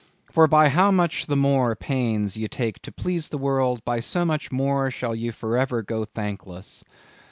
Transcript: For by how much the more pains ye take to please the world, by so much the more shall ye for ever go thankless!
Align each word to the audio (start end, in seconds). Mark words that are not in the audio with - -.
For 0.31 0.47
by 0.47 0.69
how 0.69 0.89
much 0.89 1.27
the 1.27 1.35
more 1.37 1.75
pains 1.75 2.35
ye 2.35 2.47
take 2.47 2.81
to 2.81 2.91
please 2.91 3.29
the 3.29 3.37
world, 3.37 3.85
by 3.85 3.99
so 3.99 4.25
much 4.25 4.49
the 4.49 4.55
more 4.55 4.89
shall 4.89 5.13
ye 5.13 5.29
for 5.29 5.55
ever 5.55 5.83
go 5.83 6.05
thankless! 6.05 6.83